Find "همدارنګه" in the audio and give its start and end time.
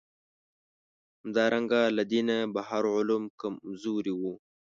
1.21-1.81